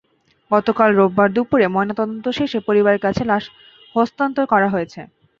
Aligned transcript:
গতকাল 0.51 0.89
বোরবার 0.97 1.29
দুপুরে 1.35 1.65
ময়নাতদন্ত 1.67 2.25
শেষে 2.37 2.59
পরিবারের 2.67 3.03
কাছে 3.05 3.23
লাশ 3.25 3.43
হস্তান্তর 3.95 4.45
করা 4.53 4.67
হয়েছে। 4.73 4.99